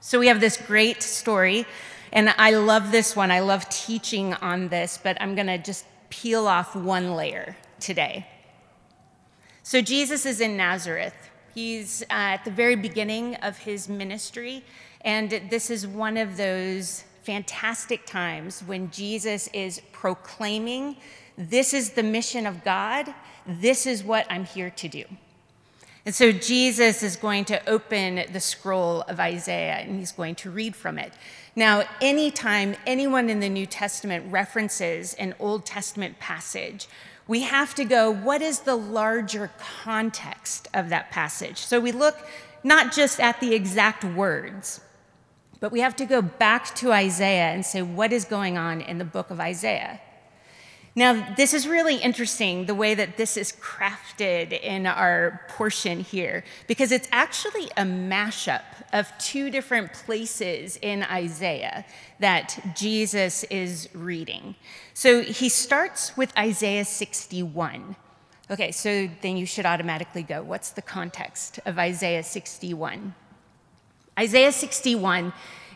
So 0.00 0.20
we 0.20 0.28
have 0.28 0.40
this 0.40 0.56
great 0.56 1.02
story, 1.02 1.66
and 2.12 2.32
I 2.38 2.50
love 2.50 2.92
this 2.92 3.16
one. 3.16 3.30
I 3.32 3.40
love 3.40 3.68
teaching 3.68 4.34
on 4.34 4.68
this, 4.68 4.98
but 5.02 5.16
I'm 5.20 5.34
going 5.34 5.46
to 5.46 5.58
just 5.58 5.86
peel 6.12 6.46
off 6.46 6.76
one 6.76 7.16
layer 7.16 7.56
today. 7.80 8.26
So, 9.62 9.80
Jesus 9.80 10.26
is 10.26 10.42
in 10.42 10.58
Nazareth. 10.58 11.14
He's 11.54 12.04
at 12.10 12.44
the 12.44 12.50
very 12.50 12.76
beginning 12.76 13.36
of 13.36 13.56
his 13.56 13.88
ministry, 13.88 14.62
and 15.00 15.30
this 15.48 15.70
is 15.70 15.86
one 15.86 16.18
of 16.18 16.36
those 16.36 17.04
fantastic 17.22 18.04
times 18.04 18.62
when 18.66 18.90
Jesus 18.90 19.48
is 19.54 19.80
proclaiming, 19.92 20.96
This 21.38 21.72
is 21.72 21.90
the 21.90 22.02
mission 22.02 22.46
of 22.46 22.62
God, 22.62 23.14
this 23.46 23.86
is 23.86 24.04
what 24.04 24.26
I'm 24.28 24.44
here 24.44 24.70
to 24.70 24.88
do. 24.88 25.04
And 26.04 26.14
so 26.14 26.32
Jesus 26.32 27.02
is 27.02 27.14
going 27.16 27.44
to 27.46 27.68
open 27.68 28.24
the 28.32 28.40
scroll 28.40 29.02
of 29.02 29.20
Isaiah 29.20 29.76
and 29.76 29.98
he's 29.98 30.10
going 30.10 30.34
to 30.36 30.50
read 30.50 30.74
from 30.74 30.98
it. 30.98 31.12
Now, 31.54 31.84
anytime 32.00 32.74
anyone 32.86 33.30
in 33.30 33.40
the 33.40 33.48
New 33.48 33.66
Testament 33.66 34.32
references 34.32 35.14
an 35.14 35.34
Old 35.38 35.64
Testament 35.64 36.18
passage, 36.18 36.88
we 37.28 37.42
have 37.42 37.74
to 37.76 37.84
go, 37.84 38.10
what 38.10 38.42
is 38.42 38.60
the 38.60 38.74
larger 38.74 39.52
context 39.84 40.66
of 40.74 40.88
that 40.88 41.10
passage? 41.12 41.58
So 41.58 41.78
we 41.78 41.92
look 41.92 42.16
not 42.64 42.92
just 42.92 43.20
at 43.20 43.38
the 43.40 43.54
exact 43.54 44.04
words, 44.04 44.80
but 45.60 45.70
we 45.70 45.80
have 45.80 45.94
to 45.96 46.04
go 46.04 46.20
back 46.20 46.74
to 46.76 46.92
Isaiah 46.92 47.52
and 47.52 47.64
say, 47.64 47.80
what 47.80 48.12
is 48.12 48.24
going 48.24 48.58
on 48.58 48.80
in 48.80 48.98
the 48.98 49.04
book 49.04 49.30
of 49.30 49.38
Isaiah? 49.38 50.00
Now, 50.94 51.34
this 51.36 51.54
is 51.54 51.66
really 51.66 51.96
interesting 51.96 52.66
the 52.66 52.74
way 52.74 52.94
that 52.94 53.16
this 53.16 53.38
is 53.38 53.52
crafted 53.52 54.52
in 54.60 54.86
our 54.86 55.40
portion 55.48 56.00
here, 56.00 56.44
because 56.66 56.92
it's 56.92 57.08
actually 57.10 57.70
a 57.78 57.82
mashup 57.82 58.62
of 58.92 59.10
two 59.18 59.48
different 59.48 59.94
places 59.94 60.78
in 60.82 61.02
Isaiah 61.04 61.86
that 62.20 62.74
Jesus 62.76 63.42
is 63.44 63.88
reading. 63.94 64.54
So 64.92 65.22
he 65.22 65.48
starts 65.48 66.14
with 66.14 66.36
Isaiah 66.36 66.84
61. 66.84 67.96
Okay, 68.50 68.70
so 68.70 69.08
then 69.22 69.38
you 69.38 69.46
should 69.46 69.64
automatically 69.64 70.22
go, 70.22 70.42
what's 70.42 70.70
the 70.70 70.82
context 70.82 71.58
of 71.64 71.78
Isaiah 71.78 72.22
61? 72.22 73.14
Isaiah 74.18 74.52
61 74.52 75.32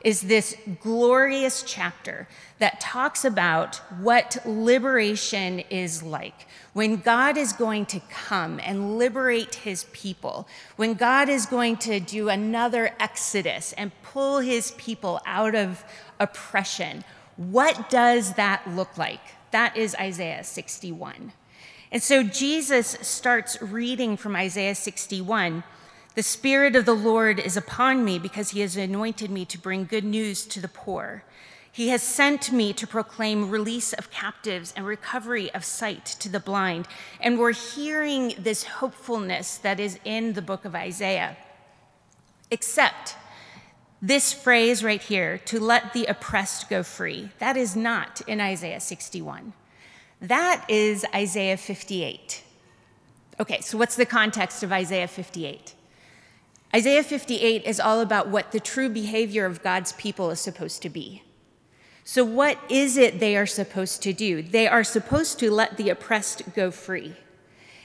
is 0.06 0.20
this 0.20 0.56
glorious 0.80 1.64
chapter 1.64 2.28
that 2.60 2.78
talks 2.78 3.24
about 3.24 3.74
what 4.00 4.36
liberation 4.46 5.58
is 5.68 6.00
like. 6.00 6.46
When 6.74 6.98
God 6.98 7.36
is 7.36 7.52
going 7.52 7.86
to 7.86 7.98
come 8.08 8.60
and 8.60 8.98
liberate 8.98 9.56
his 9.56 9.82
people, 9.92 10.46
when 10.76 10.94
God 10.94 11.28
is 11.28 11.44
going 11.44 11.78
to 11.78 11.98
do 11.98 12.28
another 12.28 12.94
exodus 13.00 13.72
and 13.72 13.90
pull 14.04 14.38
his 14.38 14.70
people 14.78 15.20
out 15.26 15.56
of 15.56 15.84
oppression, 16.20 17.02
what 17.36 17.90
does 17.90 18.34
that 18.34 18.62
look 18.76 18.96
like? 18.96 19.20
That 19.50 19.76
is 19.76 19.96
Isaiah 19.96 20.44
61. 20.44 21.32
And 21.90 22.00
so 22.00 22.22
Jesus 22.22 22.96
starts 23.00 23.60
reading 23.60 24.16
from 24.16 24.36
Isaiah 24.36 24.76
61 24.76 25.64
the 26.16 26.22
Spirit 26.22 26.74
of 26.74 26.86
the 26.86 26.94
Lord 26.94 27.38
is 27.38 27.58
upon 27.58 28.02
me 28.02 28.18
because 28.18 28.50
he 28.50 28.60
has 28.60 28.74
anointed 28.74 29.30
me 29.30 29.44
to 29.44 29.58
bring 29.58 29.84
good 29.84 30.02
news 30.02 30.46
to 30.46 30.60
the 30.60 30.66
poor. 30.66 31.24
He 31.70 31.88
has 31.88 32.02
sent 32.02 32.50
me 32.50 32.72
to 32.72 32.86
proclaim 32.86 33.50
release 33.50 33.92
of 33.92 34.10
captives 34.10 34.72
and 34.74 34.86
recovery 34.86 35.52
of 35.52 35.62
sight 35.62 36.06
to 36.06 36.30
the 36.30 36.40
blind. 36.40 36.88
And 37.20 37.38
we're 37.38 37.52
hearing 37.52 38.32
this 38.38 38.64
hopefulness 38.64 39.58
that 39.58 39.78
is 39.78 39.98
in 40.06 40.32
the 40.32 40.40
book 40.40 40.64
of 40.64 40.74
Isaiah. 40.74 41.36
Except 42.50 43.14
this 44.00 44.32
phrase 44.32 44.82
right 44.82 45.02
here, 45.02 45.36
to 45.44 45.60
let 45.60 45.92
the 45.92 46.06
oppressed 46.06 46.70
go 46.70 46.82
free, 46.82 47.28
that 47.40 47.58
is 47.58 47.76
not 47.76 48.22
in 48.26 48.40
Isaiah 48.40 48.80
61. 48.80 49.52
That 50.22 50.64
is 50.66 51.04
Isaiah 51.14 51.58
58. 51.58 52.42
Okay, 53.38 53.60
so 53.60 53.76
what's 53.76 53.96
the 53.96 54.06
context 54.06 54.62
of 54.62 54.72
Isaiah 54.72 55.08
58? 55.08 55.74
Isaiah 56.76 57.02
58 57.02 57.64
is 57.64 57.80
all 57.80 58.02
about 58.02 58.28
what 58.28 58.52
the 58.52 58.60
true 58.60 58.90
behavior 58.90 59.46
of 59.46 59.62
God's 59.62 59.92
people 59.92 60.30
is 60.30 60.40
supposed 60.40 60.82
to 60.82 60.90
be. 60.90 61.22
So, 62.04 62.22
what 62.22 62.58
is 62.68 62.98
it 62.98 63.18
they 63.18 63.34
are 63.34 63.46
supposed 63.46 64.02
to 64.02 64.12
do? 64.12 64.42
They 64.42 64.68
are 64.68 64.84
supposed 64.84 65.38
to 65.38 65.50
let 65.50 65.78
the 65.78 65.88
oppressed 65.88 66.54
go 66.54 66.70
free. 66.70 67.14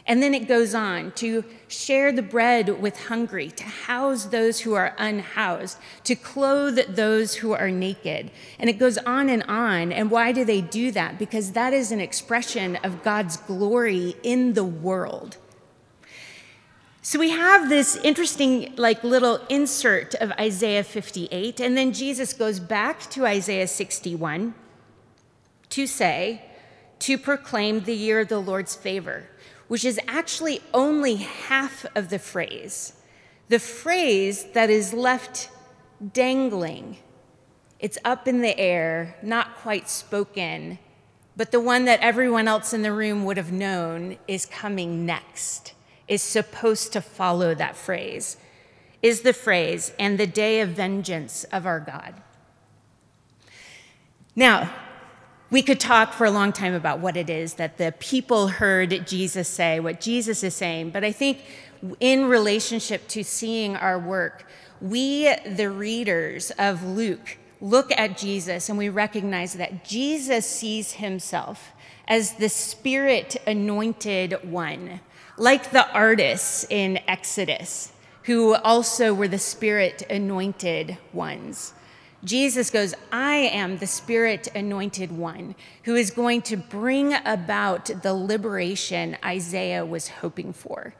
And 0.06 0.22
then 0.22 0.34
it 0.34 0.46
goes 0.46 0.76
on 0.76 1.14
to 1.14 1.46
share 1.70 2.12
the 2.12 2.22
bread 2.22 2.82
with 2.82 3.08
hungry, 3.08 3.50
to 3.52 3.64
house 3.64 4.26
those 4.26 4.60
who 4.60 4.74
are 4.74 4.94
unhoused, 4.98 5.78
to 6.04 6.14
clothe 6.14 6.78
those 6.90 7.36
who 7.36 7.54
are 7.54 7.72
naked. 7.72 8.30
And 8.60 8.70
it 8.70 8.78
goes 8.78 8.98
on 8.98 9.30
and 9.30 9.44
on. 9.44 9.94
And 9.94 10.12
why 10.12 10.34
do 10.34 10.44
they 10.44 10.60
do 10.60 10.92
that? 10.92 11.18
Because 11.18 11.54
that 11.54 11.72
is 11.72 11.94
an 11.94 12.02
expression 12.02 12.76
of 12.84 13.04
God's 13.04 13.38
glory 13.38 14.18
in 14.22 14.52
the 14.52 14.66
world. 14.66 15.38
So 17.12 17.20
we 17.20 17.32
have 17.32 17.68
this 17.68 17.98
interesting, 17.98 18.74
like, 18.78 19.04
little 19.04 19.42
insert 19.50 20.16
of 20.16 20.32
Isaiah 20.40 20.86
58, 20.86 21.60
and 21.60 21.76
then 21.76 21.92
Jesus 21.92 22.32
goes 22.32 22.58
back 22.58 23.02
to 23.10 23.26
Isaiah 23.26 23.68
61 23.68 24.56
to 25.72 25.88
say, 25.88 26.42
to 27.00 27.18
proclaim 27.18 27.82
the 27.82 27.94
year 27.94 28.22
of 28.22 28.30
the 28.30 28.40
Lord's 28.40 28.78
favor, 28.78 29.28
which 29.68 29.84
is 29.84 30.00
actually 30.08 30.62
only 30.74 31.16
half 31.16 31.86
of 31.98 32.08
the 32.08 32.18
phrase. 32.18 32.94
The 33.50 33.60
phrase 33.60 34.46
that 34.54 34.70
is 34.70 34.94
left 34.94 35.50
dangling, 36.14 36.96
it's 37.82 37.98
up 38.06 38.26
in 38.26 38.40
the 38.40 38.58
air, 38.58 39.18
not 39.22 39.58
quite 39.58 39.90
spoken, 39.90 40.80
but 41.36 41.52
the 41.52 41.60
one 41.60 41.84
that 41.84 42.00
everyone 42.00 42.48
else 42.48 42.72
in 42.72 42.84
the 42.84 42.94
room 42.94 43.26
would 43.26 43.36
have 43.36 43.52
known 43.52 44.16
is 44.30 44.46
coming 44.46 45.06
next 45.06 45.74
is 46.08 46.22
supposed 46.22 46.94
to 46.94 47.02
follow 47.02 47.54
that 47.56 47.76
phrase, 47.76 48.38
is 49.02 49.22
the 49.22 49.34
phrase, 49.34 49.94
and 49.98 50.18
the 50.18 50.28
day 50.28 50.62
of 50.62 50.70
vengeance 50.70 51.44
of 51.46 51.66
our 51.66 51.80
God. 51.80 52.16
Now, 54.36 54.72
we 55.50 55.62
could 55.62 55.80
talk 55.80 56.14
for 56.14 56.26
a 56.26 56.32
long 56.32 56.54
time 56.54 56.74
about 56.74 57.00
what 57.00 57.18
it 57.18 57.30
is 57.30 57.56
that 57.56 57.78
the 57.78 57.94
people 58.00 58.48
heard 58.48 59.06
Jesus 59.06 59.50
say, 59.50 59.80
what 59.82 60.00
Jesus 60.00 60.44
is 60.44 60.56
saying, 60.56 60.92
but 60.92 61.04
I 61.04 61.12
think 61.12 61.40
in 62.00 62.26
relationship 62.26 63.08
to 63.10 63.24
seeing 63.24 63.76
our 63.76 64.00
work, 64.00 64.48
we, 64.80 65.34
the 65.46 65.70
readers 65.70 66.52
of 66.52 66.84
Luke, 66.84 67.38
look 67.60 67.92
at 67.92 68.18
Jesus 68.18 68.70
and 68.70 68.78
we 68.78 68.90
recognize 68.90 69.54
that 69.54 69.84
Jesus 69.84 70.46
sees 70.46 70.94
himself 70.94 71.72
as 72.08 72.34
the 72.34 72.50
spirit 72.50 73.36
anointed 73.46 74.50
one 74.50 75.02
like 75.42 75.72
the 75.72 75.92
artists 75.92 76.68
in 76.70 77.00
Exodus, 77.08 77.92
who 78.26 78.54
also 78.54 79.12
were 79.12 79.28
the 79.28 79.40
spirit 79.40 80.04
anointed 80.08 80.96
ones. 81.14 81.74
Jesus 82.24 82.70
goes, 82.70 82.94
I 83.12 83.38
am 83.38 83.80
the 83.80 83.88
spirit 83.88 84.50
anointed 84.54 85.12
one 85.12 85.56
who 85.86 85.96
is 85.96 86.12
going 86.12 86.44
to 86.44 86.58
bring 86.58 87.16
about 87.26 87.90
the 88.04 88.14
liberation 88.14 89.18
Isaiah 89.26 89.84
was 89.84 90.10
hoping 90.10 90.54
for. 90.54 90.94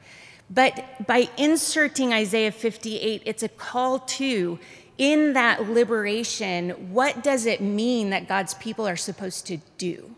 But 0.50 1.06
by 1.06 1.30
inserting 1.38 2.12
Isaiah 2.12 2.52
58, 2.52 3.22
it's 3.24 3.44
a 3.44 3.48
call 3.48 4.00
to, 4.00 4.58
in 4.98 5.34
that 5.34 5.70
liberation, 5.70 6.72
what 6.92 7.24
does 7.24 7.46
it 7.46 7.62
mean 7.62 8.10
that 8.10 8.28
God's 8.28 8.56
people 8.56 8.88
are 8.88 8.98
supposed 8.98 9.46
to 9.46 9.58
do? 9.78 10.16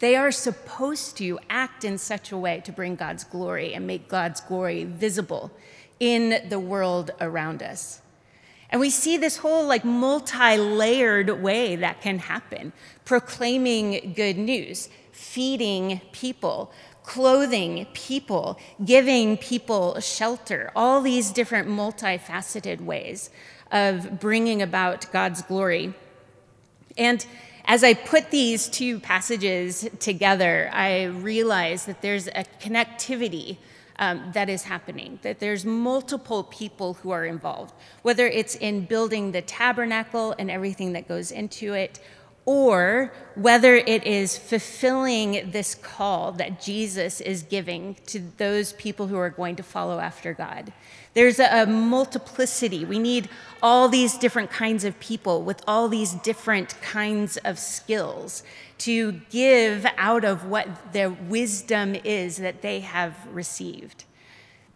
They 0.00 0.16
are 0.16 0.32
supposed 0.32 1.16
to 1.18 1.38
act 1.48 1.84
in 1.84 1.98
such 1.98 2.32
a 2.32 2.36
way 2.36 2.62
to 2.64 2.72
bring 2.72 2.96
God's 2.96 3.22
glory 3.22 3.74
and 3.74 3.86
make 3.86 4.08
God's 4.08 4.40
glory 4.40 4.84
visible 4.84 5.50
in 6.00 6.48
the 6.48 6.58
world 6.58 7.10
around 7.20 7.62
us. 7.62 8.00
And 8.70 8.80
we 8.80 8.88
see 8.90 9.16
this 9.16 9.38
whole 9.38 9.66
like 9.66 9.84
multi-layered 9.84 11.42
way 11.42 11.76
that 11.76 12.00
can 12.00 12.18
happen, 12.18 12.72
proclaiming 13.04 14.14
good 14.16 14.38
news, 14.38 14.88
feeding 15.12 16.00
people, 16.12 16.72
clothing 17.02 17.86
people, 17.92 18.58
giving 18.84 19.36
people 19.36 20.00
shelter, 20.00 20.70
all 20.74 21.02
these 21.02 21.30
different 21.30 21.68
multifaceted 21.68 22.80
ways 22.80 23.28
of 23.70 24.18
bringing 24.18 24.62
about 24.62 25.10
God's 25.12 25.42
glory. 25.42 25.92
And 26.96 27.26
as 27.70 27.84
I 27.84 27.94
put 27.94 28.32
these 28.32 28.68
two 28.68 28.98
passages 28.98 29.88
together, 30.00 30.68
I 30.72 31.04
realized 31.04 31.86
that 31.86 32.02
there's 32.02 32.26
a 32.26 32.44
connectivity 32.60 33.58
um, 33.96 34.32
that 34.34 34.48
is 34.48 34.64
happening, 34.64 35.20
that 35.22 35.38
there's 35.38 35.64
multiple 35.64 36.42
people 36.42 36.94
who 36.94 37.12
are 37.12 37.24
involved, 37.24 37.72
whether 38.02 38.26
it's 38.26 38.56
in 38.56 38.86
building 38.86 39.30
the 39.30 39.42
tabernacle 39.42 40.34
and 40.36 40.50
everything 40.50 40.94
that 40.94 41.06
goes 41.06 41.30
into 41.30 41.74
it, 41.74 42.00
or 42.44 43.12
whether 43.36 43.76
it 43.76 44.04
is 44.04 44.36
fulfilling 44.36 45.52
this 45.52 45.76
call 45.76 46.32
that 46.32 46.60
Jesus 46.60 47.20
is 47.20 47.44
giving 47.44 47.94
to 48.06 48.18
those 48.38 48.72
people 48.72 49.06
who 49.06 49.16
are 49.16 49.30
going 49.30 49.54
to 49.54 49.62
follow 49.62 50.00
after 50.00 50.34
God. 50.34 50.72
There's 51.14 51.38
a, 51.38 51.66
multiplicity. 51.66 52.84
We 52.84 52.98
need 52.98 53.28
all 53.62 53.88
these 53.88 54.16
different 54.16 54.50
kinds 54.50 54.84
of 54.84 54.98
people 55.00 55.42
with 55.42 55.62
all 55.66 55.88
these 55.88 56.14
different 56.14 56.80
kinds 56.80 57.36
of 57.38 57.58
skills 57.58 58.42
to 58.78 59.12
give 59.30 59.86
out 59.98 60.24
of 60.24 60.46
what 60.46 60.92
their 60.92 61.10
wisdom 61.10 61.94
is 62.04 62.36
that 62.38 62.62
they 62.62 62.80
have 62.80 63.14
received. 63.32 64.04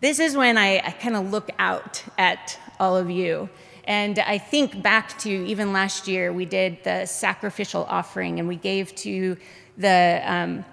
This 0.01 0.19
is 0.19 0.37
when 0.37 0.59
I, 0.59 0.79
I 0.79 0.91
kind 0.91 1.17
of 1.17 1.31
look 1.31 1.51
out 1.59 2.03
at 2.19 2.59
all 2.79 2.97
of 2.97 3.11
you 3.11 3.49
and 3.87 4.19
I 4.19 4.39
think 4.39 4.83
back 4.83 5.19
to 5.21 5.31
even 5.31 5.73
last 5.73 6.09
year, 6.09 6.33
we 6.33 6.47
did 6.47 6.83
the 6.85 7.05
sacrificial 7.05 7.85
offering 7.85 8.39
and 8.39 8.49
we 8.49 8.57
gave 8.57 8.95
to 8.97 9.37
the 9.77 10.23
um, 10.25 10.65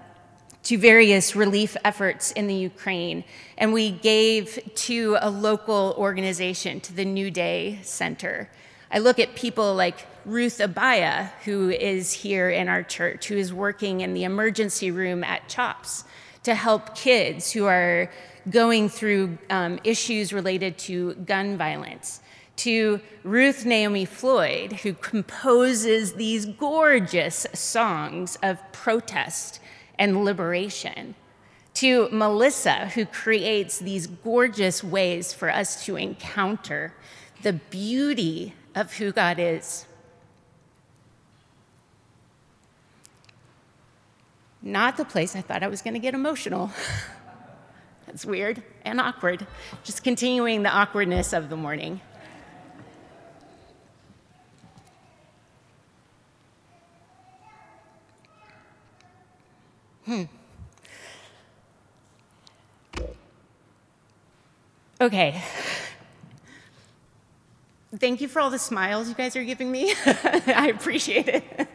to 0.64 0.78
various 0.78 1.34
relief 1.34 1.76
efforts 1.84 2.32
in 2.32 2.46
the 2.46 2.54
Ukraine. 2.54 3.24
And 3.58 3.72
we 3.72 3.90
gave 3.90 4.58
to 4.74 5.16
a 5.20 5.30
local 5.30 5.94
organization, 5.98 6.80
to 6.80 6.92
the 6.92 7.04
New 7.04 7.30
Day 7.30 7.80
Center. 7.82 8.48
I 8.90 8.98
look 8.98 9.18
at 9.18 9.34
people 9.34 9.74
like 9.74 10.06
Ruth 10.24 10.58
Abaya, 10.58 11.30
who 11.44 11.70
is 11.70 12.12
here 12.12 12.50
in 12.50 12.68
our 12.68 12.82
church, 12.82 13.26
who 13.26 13.36
is 13.36 13.52
working 13.52 14.02
in 14.02 14.14
the 14.14 14.24
emergency 14.24 14.90
room 14.90 15.24
at 15.24 15.48
CHOPS 15.48 16.04
to 16.44 16.54
help 16.54 16.94
kids 16.94 17.50
who 17.52 17.66
are 17.66 18.10
going 18.50 18.88
through 18.88 19.38
um, 19.50 19.78
issues 19.84 20.32
related 20.32 20.76
to 20.76 21.14
gun 21.14 21.56
violence 21.56 22.20
to 22.54 23.00
Ruth 23.24 23.64
Naomi 23.64 24.04
Floyd, 24.04 24.72
who 24.72 24.92
composes 24.94 26.14
these 26.14 26.46
gorgeous 26.46 27.46
songs 27.54 28.36
of 28.42 28.58
protest 28.72 29.58
and 29.98 30.24
liberation, 30.24 31.14
to 31.74 32.08
Melissa, 32.10 32.88
who 32.88 33.06
creates 33.06 33.78
these 33.78 34.06
gorgeous 34.06 34.84
ways 34.84 35.32
for 35.32 35.50
us 35.50 35.84
to 35.86 35.96
encounter 35.96 36.94
the 37.42 37.54
beauty 37.54 38.54
of 38.74 38.94
who 38.94 39.12
God 39.12 39.38
is. 39.38 39.86
Not 44.60 44.96
the 44.96 45.04
place 45.04 45.34
I 45.34 45.40
thought 45.40 45.62
I 45.62 45.68
was 45.68 45.82
going 45.82 45.94
to 45.94 46.00
get 46.00 46.14
emotional. 46.14 46.70
That's 48.06 48.24
weird 48.24 48.62
and 48.84 49.00
awkward. 49.00 49.46
Just 49.82 50.04
continuing 50.04 50.62
the 50.62 50.70
awkwardness 50.70 51.32
of 51.32 51.48
the 51.48 51.56
morning. 51.56 52.00
Hmm. 60.04 60.22
Okay. 65.00 65.42
Thank 67.96 68.20
you 68.20 68.28
for 68.28 68.40
all 68.40 68.50
the 68.50 68.58
smiles 68.58 69.08
you 69.08 69.14
guys 69.14 69.36
are 69.36 69.44
giving 69.44 69.70
me. 69.70 69.92
I 70.06 70.72
appreciate 70.74 71.28
it. 71.28 71.68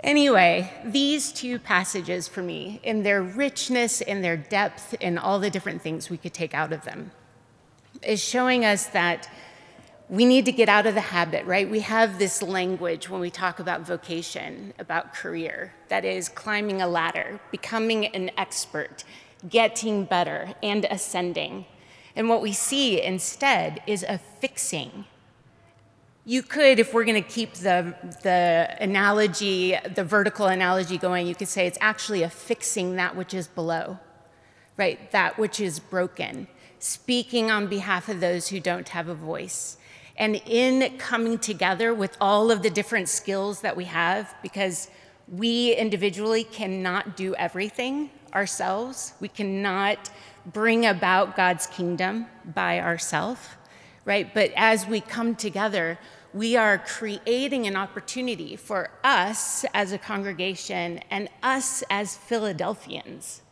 Anyway, 0.00 0.72
these 0.84 1.32
two 1.32 1.58
passages 1.58 2.28
for 2.28 2.42
me, 2.42 2.80
in 2.84 3.02
their 3.02 3.22
richness, 3.22 4.00
in 4.00 4.22
their 4.22 4.36
depth, 4.36 4.94
in 5.00 5.18
all 5.18 5.40
the 5.40 5.50
different 5.50 5.82
things 5.82 6.08
we 6.08 6.16
could 6.16 6.32
take 6.32 6.54
out 6.54 6.72
of 6.72 6.84
them, 6.84 7.10
is 8.02 8.22
showing 8.22 8.64
us 8.64 8.86
that 8.86 9.28
we 10.08 10.24
need 10.24 10.44
to 10.44 10.52
get 10.52 10.68
out 10.68 10.86
of 10.86 10.94
the 10.94 11.00
habit, 11.00 11.44
right? 11.46 11.68
We 11.68 11.80
have 11.80 12.18
this 12.18 12.40
language 12.40 13.10
when 13.10 13.20
we 13.20 13.30
talk 13.30 13.58
about 13.58 13.80
vocation, 13.80 14.72
about 14.78 15.12
career, 15.12 15.74
that 15.88 16.04
is 16.04 16.28
climbing 16.28 16.80
a 16.80 16.86
ladder, 16.86 17.40
becoming 17.50 18.06
an 18.06 18.30
expert, 18.36 19.02
getting 19.48 20.04
better, 20.04 20.54
and 20.62 20.84
ascending. 20.84 21.66
And 22.14 22.28
what 22.28 22.40
we 22.40 22.52
see 22.52 23.02
instead 23.02 23.82
is 23.86 24.04
a 24.04 24.18
fixing. 24.18 25.06
You 26.24 26.42
could, 26.42 26.78
if 26.78 26.94
we're 26.94 27.04
going 27.04 27.22
to 27.22 27.28
keep 27.28 27.54
the, 27.54 27.94
the 28.22 28.76
analogy, 28.80 29.76
the 29.92 30.04
vertical 30.04 30.46
analogy 30.46 30.98
going, 30.98 31.26
you 31.26 31.34
could 31.34 31.48
say 31.48 31.66
it's 31.66 31.78
actually 31.80 32.22
a 32.22 32.30
fixing 32.30 32.94
that 32.96 33.16
which 33.16 33.34
is 33.34 33.48
below, 33.48 33.98
right? 34.76 35.10
That 35.10 35.36
which 35.36 35.58
is 35.58 35.80
broken, 35.80 36.46
speaking 36.78 37.50
on 37.50 37.66
behalf 37.66 38.08
of 38.08 38.20
those 38.20 38.48
who 38.48 38.60
don't 38.60 38.88
have 38.90 39.08
a 39.08 39.14
voice 39.14 39.78
and 40.18 40.40
in 40.46 40.96
coming 40.98 41.38
together 41.38 41.92
with 41.92 42.16
all 42.20 42.50
of 42.50 42.62
the 42.62 42.70
different 42.70 43.08
skills 43.08 43.60
that 43.60 43.76
we 43.76 43.84
have, 43.84 44.34
because 44.42 44.90
we 45.28 45.74
individually 45.74 46.44
cannot 46.44 47.16
do 47.16 47.34
everything 47.34 48.10
ourselves, 48.34 49.14
we 49.20 49.28
cannot 49.28 50.10
bring 50.52 50.86
about 50.86 51.36
God's 51.36 51.66
kingdom 51.66 52.26
by 52.54 52.80
ourselves, 52.80 53.40
right? 54.04 54.32
But 54.32 54.52
as 54.56 54.86
we 54.86 55.00
come 55.00 55.34
together, 55.34 55.98
we 56.32 56.56
are 56.56 56.78
creating 56.78 57.66
an 57.66 57.76
opportunity 57.76 58.56
for 58.56 58.90
us 59.02 59.64
as 59.74 59.92
a 59.92 59.98
congregation 59.98 61.00
and 61.10 61.28
us 61.42 61.82
as 61.90 62.16
Philadelphians 62.16 63.42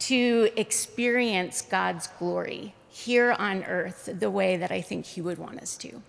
to 0.00 0.50
experience 0.56 1.62
God's 1.62 2.08
glory 2.18 2.74
here 3.04 3.32
on 3.32 3.62
earth 3.64 4.08
the 4.12 4.30
way 4.30 4.56
that 4.56 4.72
I 4.72 4.80
think 4.80 5.06
He 5.06 5.20
would 5.20 5.38
want 5.38 5.60
us 5.60 5.76
to. 5.78 6.02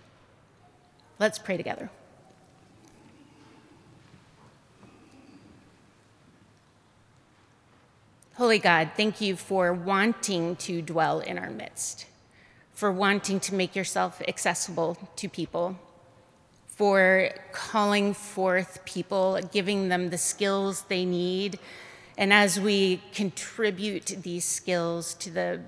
Let's 1.20 1.38
pray 1.38 1.56
together. 1.56 1.88
Holy 8.34 8.58
God, 8.58 8.90
thank 8.96 9.20
you 9.20 9.36
for 9.36 9.72
wanting 9.72 10.56
to 10.56 10.82
dwell 10.82 11.20
in 11.20 11.38
our 11.38 11.50
midst, 11.50 12.06
for 12.72 12.90
wanting 12.90 13.38
to 13.40 13.54
make 13.54 13.76
yourself 13.76 14.20
accessible 14.26 14.96
to 15.16 15.28
people, 15.28 15.78
for 16.66 17.30
calling 17.52 18.14
forth 18.14 18.84
people, 18.84 19.38
giving 19.52 19.90
them 19.90 20.10
the 20.10 20.18
skills 20.18 20.82
they 20.88 21.04
need. 21.04 21.58
And 22.16 22.32
as 22.32 22.58
we 22.58 23.02
contribute 23.12 24.06
these 24.22 24.44
skills 24.44 25.14
to 25.14 25.30
the 25.30 25.60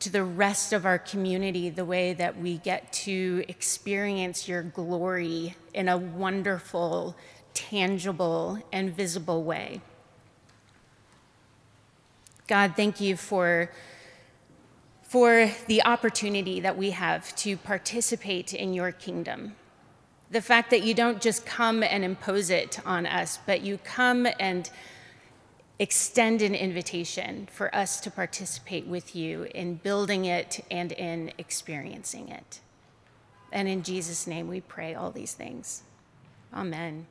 to 0.00 0.10
the 0.10 0.24
rest 0.24 0.72
of 0.72 0.84
our 0.84 0.98
community 0.98 1.70
the 1.70 1.84
way 1.84 2.12
that 2.12 2.38
we 2.38 2.58
get 2.58 2.92
to 2.92 3.44
experience 3.48 4.46
your 4.46 4.62
glory 4.62 5.56
in 5.72 5.88
a 5.88 5.96
wonderful, 5.96 7.16
tangible, 7.54 8.58
and 8.72 8.94
visible 8.94 9.42
way. 9.42 9.80
God, 12.46 12.74
thank 12.76 13.00
you 13.00 13.16
for, 13.16 13.70
for 15.02 15.50
the 15.66 15.82
opportunity 15.84 16.60
that 16.60 16.76
we 16.76 16.90
have 16.90 17.34
to 17.36 17.56
participate 17.56 18.54
in 18.54 18.72
your 18.72 18.92
kingdom. 18.92 19.56
The 20.30 20.42
fact 20.42 20.70
that 20.70 20.82
you 20.82 20.94
don't 20.94 21.20
just 21.20 21.46
come 21.46 21.82
and 21.82 22.04
impose 22.04 22.50
it 22.50 22.78
on 22.84 23.06
us, 23.06 23.38
but 23.46 23.62
you 23.62 23.78
come 23.78 24.28
and 24.38 24.70
extend 25.78 26.42
an 26.42 26.54
invitation 26.54 27.48
for 27.52 27.74
us 27.74 28.00
to 28.00 28.10
participate 28.10 28.86
with 28.86 29.14
you 29.14 29.44
in 29.54 29.74
building 29.74 30.24
it 30.24 30.64
and 30.70 30.92
in 30.92 31.32
experiencing 31.38 32.28
it. 32.28 32.60
And 33.52 33.68
in 33.68 33.82
Jesus' 33.82 34.26
name 34.26 34.48
we 34.48 34.60
pray 34.60 34.94
all 34.94 35.10
these 35.10 35.34
things. 35.34 35.82
Amen. 36.52 37.06